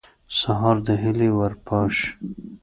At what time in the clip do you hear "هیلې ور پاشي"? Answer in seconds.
1.01-2.07